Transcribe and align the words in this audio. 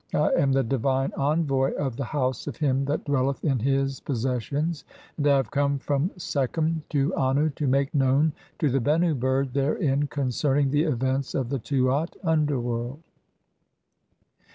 I 0.15 0.29
am 0.33 0.51
the 0.51 0.63
divine 0.63 1.13
envoy(?) 1.15 1.67
of 1.73 1.93
(29) 1.95 1.95
the 1.97 2.03
house 2.05 2.47
of 2.47 2.57
him 2.57 2.85
"that 2.85 3.05
dwelleth 3.05 3.45
in 3.45 3.59
his 3.59 3.99
possessions, 3.99 4.83
and 5.17 5.27
I 5.27 5.37
have 5.37 5.51
come 5.51 5.77
from 5.77 6.09
Sekhem 6.17 6.81
"to 6.89 7.11
Annu 7.15 7.53
to 7.53 7.67
make 7.67 7.93
known 7.93 8.33
to 8.57 8.71
the 8.71 8.79
Bennu 8.81 9.13
bird 9.13 9.53
therein 9.53 10.07
concerning 10.07 10.71
"the 10.71 10.85
events 10.85 11.35
of 11.35 11.49
(3o) 11.49 11.49
the 11.51 11.59
Tuat 11.59 12.15
(underworld). 12.23 12.99